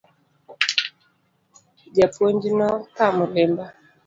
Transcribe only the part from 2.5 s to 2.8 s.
no